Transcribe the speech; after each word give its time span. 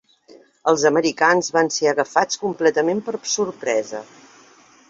Els 0.71 0.85
americans 0.89 1.51
van 1.59 1.69
ser 1.77 1.91
agafats 1.91 2.41
completament 2.47 3.05
per 3.11 3.17
sorpresa. 3.37 4.03